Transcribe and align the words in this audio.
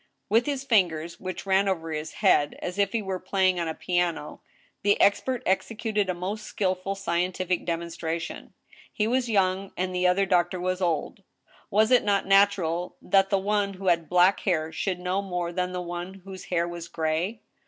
With 0.29 0.47
his 0.47 0.63
fingers, 0.63 1.19
which 1.19 1.45
ran 1.45 1.67
over 1.67 1.91
his 1.91 2.13
head, 2.13 2.57
as 2.59 2.79
if 2.79 2.91
he 2.91 3.03
were 3.03 3.19
playing 3.19 3.59
on 3.59 3.67
a 3.67 3.75
piano, 3.75 4.41
the 4.81 4.99
expert 4.99 5.43
executed 5.45 6.09
a 6.09 6.15
most 6.15 6.43
skillful 6.47 6.95
scientific 6.95 7.67
demonstra 7.67 8.19
tion. 8.19 8.55
He 8.91 9.05
was 9.05 9.29
young, 9.29 9.71
and 9.77 9.93
the 9.93 10.07
other 10.07 10.25
doctor 10.25 10.59
was 10.59 10.81
old. 10.81 11.21
Was 11.69 11.91
it 11.91 12.03
not 12.03 12.25
natu 12.25 12.57
ral 12.63 12.95
that 12.99 13.29
the 13.29 13.37
one 13.37 13.75
who 13.75 13.89
had 13.89 14.09
black 14.09 14.39
hair 14.39 14.71
should 14.71 14.97
know 14.99 15.21
more 15.21 15.51
than 15.53 15.71
the 15.71 15.83
one 15.83 16.15
whose 16.23 16.45
hair 16.45 16.67
was 16.67 16.87
gray 16.87 17.43